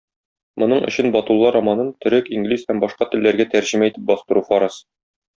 Моның 0.61 0.79
өчен 0.91 1.09
Батулла 1.15 1.51
романын 1.55 1.91
төрек, 2.05 2.31
инглиз 2.39 2.65
һәм 2.71 2.79
башка 2.87 3.07
телләргә 3.15 3.47
тәрҗемә 3.55 3.91
итеп 3.91 4.09
бастыру 4.13 4.43
фарыз. 4.49 4.79